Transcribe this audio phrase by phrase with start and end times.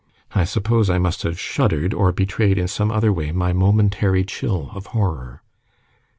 [0.33, 4.71] I suppose I must have shuddered, or betrayed in some other way my momentary chill
[4.73, 5.43] of horror.